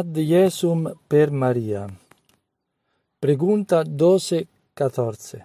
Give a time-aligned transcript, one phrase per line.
[0.00, 1.86] Ad Jesum per María.
[3.18, 5.44] Pregunta 12-14.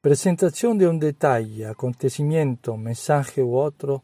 [0.00, 4.02] Presentación de un detalle, acontecimiento, mensaje u otro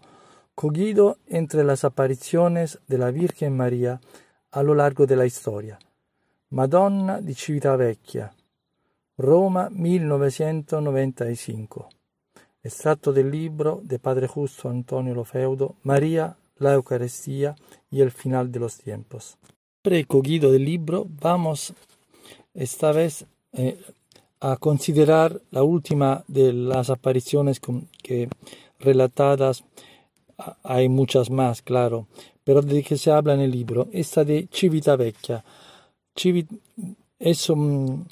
[0.55, 4.01] cogido entre las apariciones de la Virgen María
[4.53, 5.81] a lo largo de la historia.
[6.51, 8.33] Madonna di Civitavecchia,
[9.19, 11.89] Roma 1995.
[12.63, 17.57] Estratto del libro de Padre Justo Antonio Lofeudo, María la Eucaristía
[17.91, 19.37] y el final de los tiempos.
[19.83, 21.75] Precogido del libro, vamos
[22.55, 23.79] esta vez eh,
[24.41, 27.61] a considerar la última de las apariciones
[28.03, 28.29] que
[28.79, 29.65] relatadas,
[30.63, 32.07] hay muchas más, claro,
[32.45, 35.45] pero de que se habla en el libro, esta de Civitavecchia.
[36.17, 36.51] Civit,
[37.19, 38.07] es, un,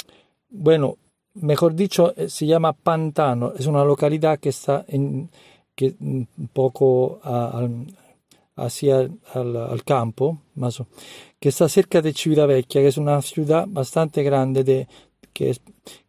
[0.49, 0.97] bueno,
[1.35, 5.31] mejor dicho, eh, se llama Pantano, es una localidad que está en,
[5.75, 7.21] que un poco
[8.57, 10.83] hacia al, campo, más,
[11.41, 14.89] que está cerca de Civitavecchia, que es una ciudad bastante grande de,
[15.33, 15.57] que,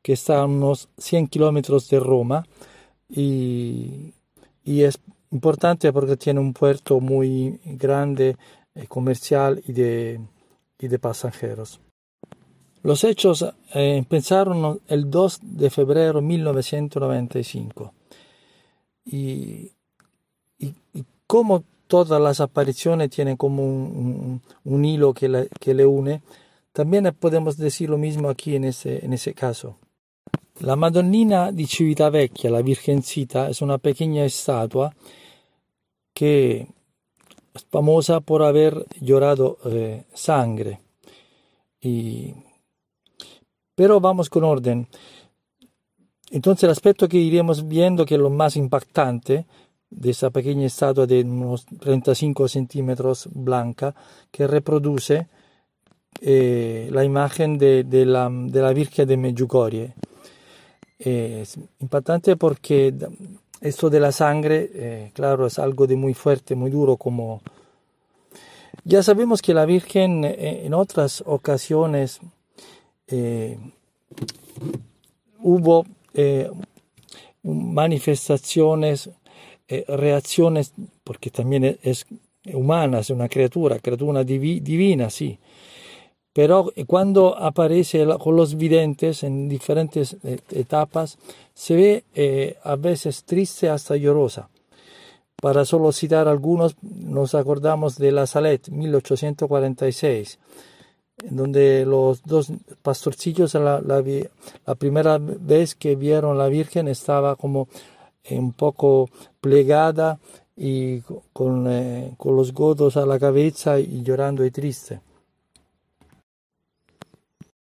[0.01, 2.45] que está a unos 100 kilómetros de Roma
[3.09, 4.13] y,
[4.63, 4.99] y, es
[5.31, 8.35] importante porque tiene un puerto muy grande,
[8.75, 10.19] eh, comercial y de,
[10.79, 11.79] y de pasajeros.
[12.81, 17.93] Los hechos eh, empezaron el 2 de febrero de 1995
[19.05, 19.71] y,
[20.57, 26.23] y, y como todas las apariciones tienen como un, un, hilo que, que, le une,
[26.71, 29.77] también podemos decir lo mismo aquí en ese, en ese caso.
[30.61, 34.91] La Madonnina di Civitavecchia, la Virgencita, es una pequeña estatua
[36.15, 36.67] que
[37.53, 40.79] es famosa por haber llorado eh, sangre.
[41.79, 42.33] Y...
[43.75, 44.87] Pero vamos con orden.
[46.31, 49.45] Entonces el aspecto que iremos viendo que es lo más impactante
[49.95, 53.93] de esa pequeña estatua de unos 35 centímetros blanca
[54.31, 55.27] que reproduce
[56.21, 59.93] eh, la imagen de, de, la, de, la, Virgen de Medjugorje.
[60.99, 62.93] Eh, es impactante porque
[63.61, 67.41] esto de la sangre, eh, claro, es algo de muy fuerte, muy duro, como
[68.83, 72.19] ya sabemos que la Virgen eh, en otras ocasiones
[73.07, 73.57] eh,
[75.39, 75.85] hubo
[77.41, 79.09] manifestaciones
[79.67, 82.05] eh, reacciones, porque también es,
[82.53, 85.39] humana, es una criatura, criatura divina, sí.
[86.33, 91.17] Pero cuando aparece con los videntes en diferentes eh, etapas,
[91.53, 94.49] se ve eh, a veces triste hasta llorosa.
[95.39, 100.39] Para solo citar algunos, nos acordamos de la Salet, 1846,
[101.23, 102.51] en donde los dos
[102.81, 107.67] pastorcillos la, la, primera vez que vieron la Virgen estaba como
[108.29, 109.09] un poco
[109.41, 110.19] plegada
[110.55, 111.01] y
[111.33, 115.01] con, eh, con, los godos a cabeza y llorando y triste.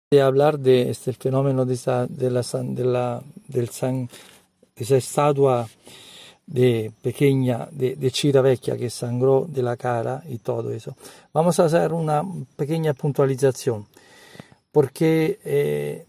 [0.10, 4.08] De hablar de este fenómeno de esa, de la, de la, del san,
[4.76, 5.68] de esa estatua
[6.46, 10.96] de pequeña de, de Vecchia que sangró de la cara y todo eso.
[11.34, 12.24] Vamos a hacer una
[12.56, 13.86] pequeña puntualización,
[14.72, 16.06] porque eh,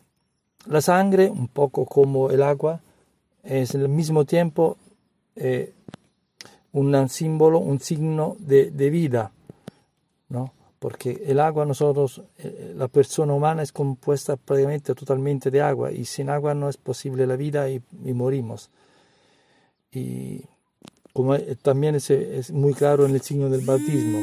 [0.66, 2.80] la sangre, un poco como el agua,
[3.42, 4.76] es al mismo tiempo
[5.36, 5.72] eh,
[6.72, 9.32] un símbolo, un signo de, de, vida,
[10.28, 10.52] ¿no?
[10.78, 16.04] Porque el agua, nosotros, eh, la persona humana es compuesta prácticamente totalmente de agua y
[16.04, 18.70] sin agua no es posible la vida y, y morimos.
[19.90, 20.44] Y
[21.12, 24.20] como eh, también es, es, muy claro en el signo del bautismo.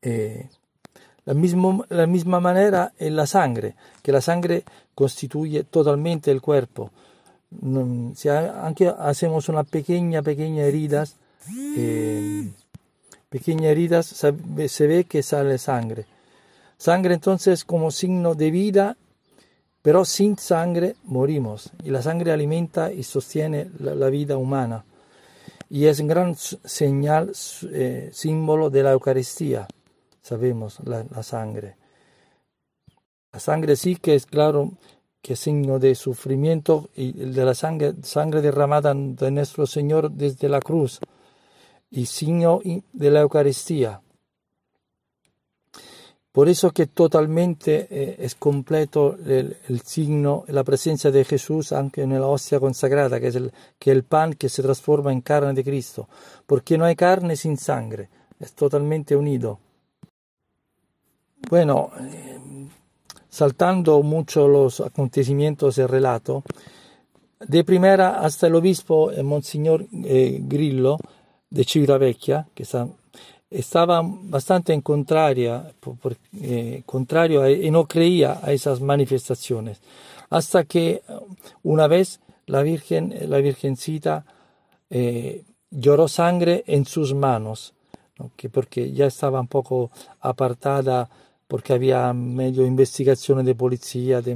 [0.00, 0.48] Eh,
[1.24, 4.64] la, mismo, la misma manera en la sangre, que la sangre
[4.94, 6.90] constituye totalmente el cuerpo
[8.14, 11.16] si anche hacemos una pequeña, heridas,
[11.76, 12.50] eh,
[13.30, 16.06] heridas, se ve que sale sangre.
[16.78, 18.96] Sangre entonces como signo de vida,
[19.82, 21.70] pero sin sangre morimos.
[21.84, 24.84] Y la sangre alimenta y sostiene la, vida humana.
[25.68, 27.32] Y es un gran señal,
[27.72, 29.66] eh, símbolo de la Eucaristía,
[30.20, 31.76] sabemos, la sangre.
[33.32, 34.72] La sangre sí que es claro
[35.22, 40.98] que signo de sufrimiento y de la sangre, derramada de nuestro Señor desde la cruz
[41.90, 42.60] y signo
[42.92, 44.02] de la Eucaristía.
[46.32, 49.54] Por eso que totalmente eh, es completo el,
[49.84, 54.02] signo, la presencia de Jesús aunque en la hostia consagrada, que es el, que el
[54.02, 56.08] pan que se transforma en carne de Cristo,
[56.46, 58.08] porque no hay carne sin sangre,
[58.40, 59.60] es totalmente unido.
[61.50, 62.38] Bueno, eh,
[63.32, 66.44] saltando mucho los acontecimientos del relato,
[67.40, 70.98] de primera hasta el obispo eh, Monseñor eh, Grillo
[71.48, 72.86] de Civitavecchia, que está,
[73.50, 79.80] estaba bastante en contraria, por, eh, contrario a, y no creía a esas manifestaciones.
[80.28, 81.02] Hasta que
[81.62, 84.26] una vez la Virgen, la Virgencita
[84.90, 87.72] eh, lloró sangre en sus manos,
[88.36, 89.90] que porque ya estaba un poco
[90.20, 91.08] apartada,
[91.52, 94.34] porque había medio investigaciones de policía, de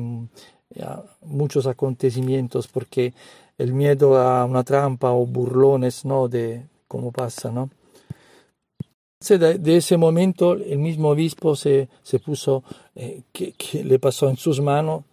[1.23, 3.15] muchos acontecimientos, porque
[3.57, 6.29] el miedo a una trampa o burlones, ¿no?
[6.29, 7.71] De cómo pasa, ¿no?
[9.27, 12.63] De, ese momento el mismo obispo se, se puso,
[12.95, 15.05] eh, que, le pasó en sus manos,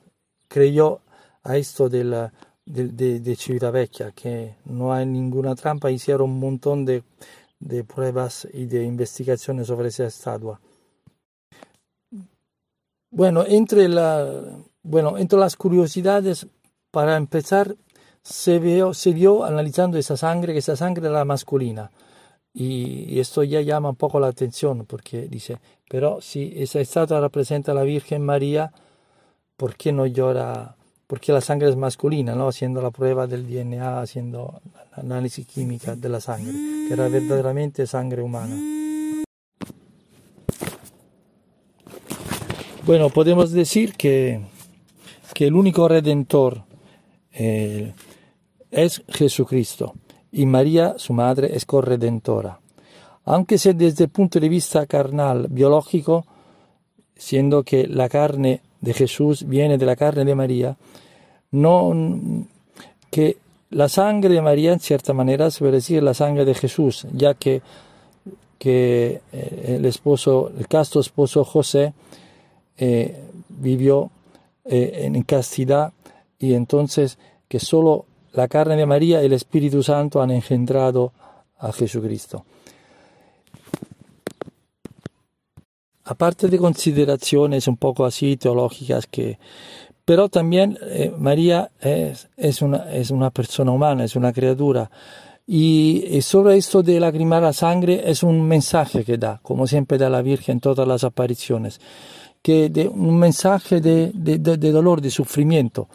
[0.49, 0.99] creyó
[1.41, 2.33] a esto de, la,
[2.65, 7.01] de, de, de Civitavecchia, que no hay ninguna trampa, hicieron un montón de,
[7.61, 10.59] de pruebas y de investigaciones sobre esa estatua.
[13.15, 14.27] Bueno, entre, la,
[14.81, 16.47] bueno, entre las curiosidades,
[16.89, 17.75] para empezar,
[18.23, 21.91] se vio, se vio analizando esa sangre, que esa sangre era masculina.
[22.55, 27.71] Y, esto ya llama un poco la atención, porque dice, pero si esa estatua representa
[27.71, 28.71] a la Virgen María,
[29.57, 30.75] ¿por qué no llora?
[31.05, 32.47] Porque la sangre es masculina, ¿no?
[32.47, 36.53] Haciendo la prueba del DNA, haciendo la análisis química de la sangre,
[36.87, 38.82] que era verdaderamente sangre humana.
[42.85, 44.41] Bueno, podemos decir que,
[45.33, 46.63] que el único redentor
[47.31, 47.93] eh,
[48.71, 49.93] es Jesucristo
[50.33, 52.59] y María, su madre, es corredentora.
[53.23, 56.25] Aunque sea desde el punto de vista carnal, biológico,
[57.15, 60.75] siendo que la carne de Jesús viene de la carne de María,
[61.51, 61.93] no
[63.09, 63.37] que
[63.69, 67.33] la sangre de María en cierta manera se puede decir la sangre de Jesús, ya
[67.33, 67.61] que,
[68.59, 71.93] que eh, el esposo, el casto esposo José
[72.77, 74.11] eh, vivió
[74.65, 75.93] eh, en castidad
[76.39, 77.17] y entonces
[77.47, 81.13] que solo la carne de María y el Espíritu Santo han engendrado
[81.59, 82.45] a Jesucristo.
[86.05, 89.37] Aparte de consideraciones un poco así teológicas que
[90.05, 94.91] pero también eh, María es, es, una, es, una, persona humana, es una criatura.
[95.45, 100.09] Y, sobre esto de lagrimar la sangre es un mensaje que da, como siempre da
[100.09, 101.79] la Virgen en todas las apariciones,
[102.43, 105.87] que de, un mensaje de, de, dolor, de sufrimiento.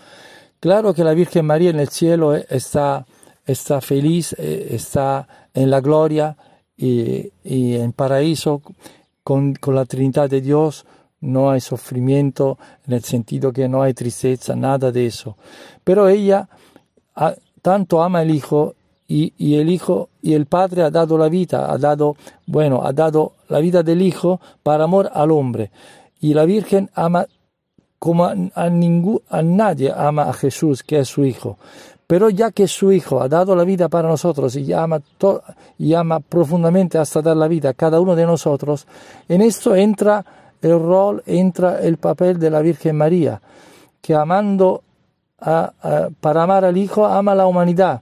[0.58, 3.06] Claro que la Virgen María en el cielo eh, está,
[3.46, 6.36] está feliz, eh, está en la gloria
[6.76, 8.62] y, en paraíso
[9.22, 10.86] con, con, la Trinidad de Dios.
[11.20, 15.36] No hay sufrimiento en el sentido que no hay tristeza, nada de eso.
[15.84, 16.48] Pero ella
[17.14, 18.74] a, tanto ama al Hijo
[19.06, 22.16] y, y, el Hijo y el Padre ha dado la vida, ha dado,
[22.46, 25.70] bueno, ha dado la vida del Hijo para amor al hombre.
[26.20, 27.26] Y la Virgen ama
[27.98, 31.58] como a, a nadie ama a Jesús, que es su Hijo.
[32.08, 35.00] Pero ya que su Hijo ha dado la vida para nosotros y ama,
[36.20, 38.86] profundamente hasta dar la vida a cada uno de nosotros,
[39.28, 40.24] en esto entra
[40.62, 43.42] el rol, entra el papel de la Virgen María,
[44.00, 44.82] que amando
[45.38, 48.00] para amar al Hijo ama a la humanidad.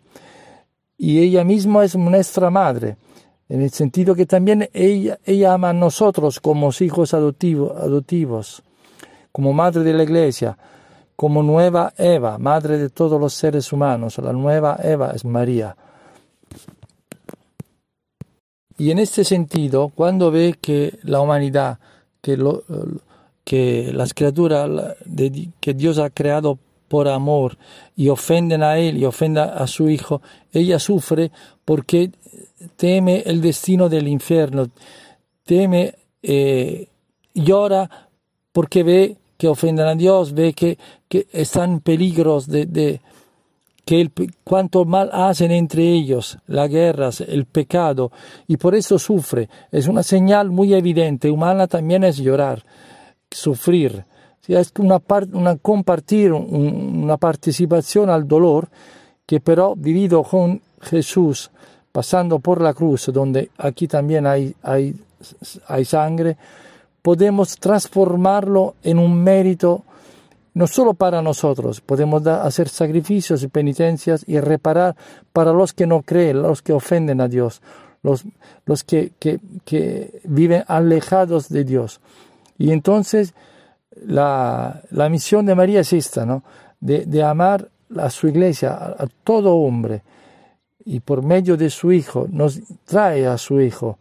[0.96, 2.96] Y ella misma es nuestra madre,
[3.48, 8.62] en el sentido que también ella, ama a nosotros como hijos adoptivos
[9.36, 10.56] como madre de la iglesia,
[11.14, 14.16] como nueva Eva, madre de todos los seres humanos.
[14.16, 15.76] La nueva Eva es María.
[18.78, 21.78] Y en este sentido, cuando ve que la humanidad,
[22.22, 22.64] que, lo,
[23.44, 24.96] que las criaturas
[25.60, 27.58] que Dios ha creado por amor
[27.94, 31.30] y ofenden a Él y ofenden a su Hijo, ella sufre
[31.66, 32.12] porque
[32.76, 34.68] teme el destino del infierno,
[35.44, 36.88] teme, eh,
[37.35, 37.90] llora
[38.52, 43.00] porque ve que ofenden a Dios, ve que, que están peligros de, de
[43.85, 44.11] que
[44.42, 48.11] cuanto mal hacen entre ellos, las guerras, el pecado,
[48.46, 49.49] y por eso sufre.
[49.70, 52.64] Es una señal muy evidente, humana también es llorar,
[53.30, 54.04] sufrir.
[54.49, 55.00] Es una,
[55.32, 58.68] una compartir, una participación al dolor,
[59.26, 61.50] que pero vivido con Jesús,
[61.92, 64.95] pasando por la cruz, donde aquí también hay, hay,
[65.66, 66.37] hay sangre,
[67.02, 69.83] podemos transformarlo en un mérito
[70.54, 74.97] no solo para nosotros, podemos hacer sacrificios y penitencias y reparar
[75.33, 77.61] para los que no creen, los que ofenden a Dios,
[78.02, 78.25] los,
[78.64, 82.00] los que, que, que, viven alejados de Dios.
[82.56, 83.35] Y entonces
[83.95, 86.42] la, la misión de María es esta, ¿no?
[86.80, 90.02] de, de amar a su iglesia, a, todo hombre,
[90.85, 93.99] y por medio de su Hijo nos trae a su Hijo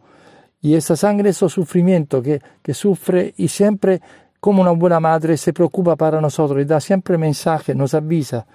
[0.62, 4.00] y esa sangre, ese sufrimiento que, que sufre y siempre
[4.40, 8.46] como una buena madre se preocupa para nosotros y da siempre mensaje, nos avisa.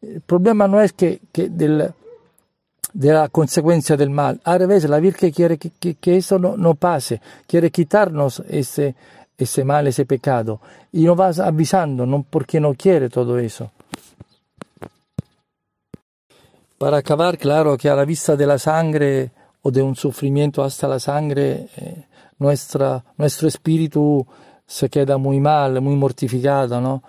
[0.00, 1.92] El problema no es que, que del,
[2.92, 4.40] de la consecuencia del mal.
[4.44, 8.94] Al revés, la Virgen quiere que, que, que eso no, no, pase, quiere quitarnos ese,
[9.36, 10.60] ese mal, ese pecado.
[10.92, 13.70] Y nos va avisando, no porque no quiere todo eso.
[16.82, 20.88] Para acabar, claro que a la vista de la sangre o de un sufrimiento hasta
[20.88, 22.06] la sangre, eh,
[22.40, 24.26] nuestra, nuestro espíritu
[24.66, 27.04] se queda muy mal, muy mortificado, ¿no?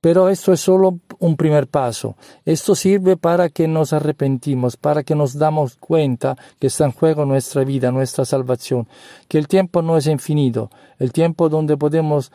[0.00, 2.14] Pero esto es solo un primer paso.
[2.44, 7.26] Esto sirve para que nos arrepentimos, para que nos damos cuenta que está en juego
[7.26, 8.86] nuestra vida, nuestra salvación,
[9.26, 12.30] que el tiempo no es infinito, el tiempo donde podemos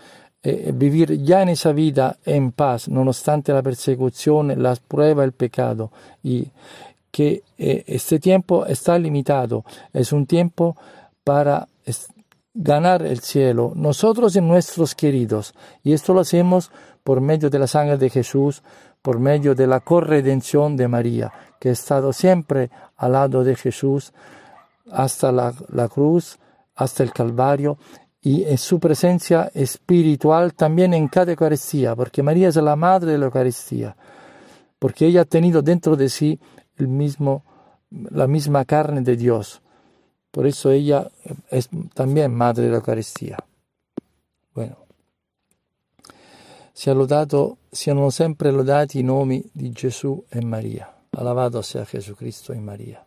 [0.48, 5.92] eh, vivir ya en esa vida en paz, nonostante la persecución, las pruebas, el pecado,
[6.22, 6.50] y
[7.10, 10.78] que eh, este tiempo está limitado, es un tiempo
[11.24, 11.68] para
[12.54, 16.70] ganar el cielo, nosotros y nuestros queridos, y esto lo hacemos
[17.04, 18.62] por medio de la sangre de Jesús,
[19.02, 24.14] por medio de la corredención de María, que ha estado siempre al lado de Jesús
[24.92, 26.38] hasta la, la cruz,
[26.76, 27.80] hasta el Calvario,
[28.26, 33.20] y en su presencia espiritual también en cada Eucaristía, porque María es la madre de
[33.20, 33.96] la Eucaristía,
[34.80, 36.40] porque ella ha tenido dentro de sí
[36.78, 37.44] el mismo,
[37.92, 39.62] la misma carne de Dios.
[40.32, 41.08] Por eso ella
[41.52, 43.38] es también madre de la Eucaristía.
[44.56, 44.78] Bueno,
[46.74, 50.92] sia lodato, siano sempre lodati i nomi di Gesù e Maria.
[51.12, 53.06] Alabato sia Gesù Cristo e Maria.